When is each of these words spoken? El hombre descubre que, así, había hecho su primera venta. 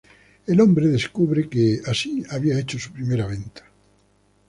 El 0.47 0.59
hombre 0.61 0.87
descubre 0.87 1.47
que, 1.47 1.81
así, 1.85 2.23
había 2.31 2.57
hecho 2.57 2.79
su 2.79 2.91
primera 2.91 3.27
venta. 3.27 3.65